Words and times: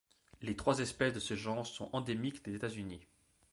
Les 0.41 0.55
trois 0.55 0.79
espèces 0.79 1.13
de 1.13 1.19
ce 1.19 1.35
genre 1.35 1.67
sont 1.67 1.87
endémiques 1.93 2.43
des 2.43 2.55
États-Unis. 2.55 3.05